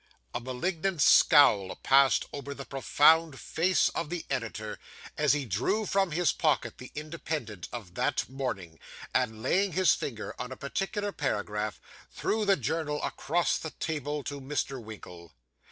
[0.33, 4.79] A malignant scowl passed over the profound face of the editor,
[5.15, 8.79] as he drew from his pocket the Independent of that morning;
[9.13, 11.79] and laying his finger on a particular paragraph,
[12.09, 14.83] threw the journal across the table to Mr.
[14.83, 15.33] Winkle.